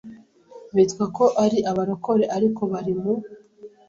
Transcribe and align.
bitwa 0.75 1.05
ko 1.15 1.25
ari 1.43 1.59
abarokore 1.71 2.23
ariko 2.37 2.61
bari 2.71 2.93
mu 3.01 3.13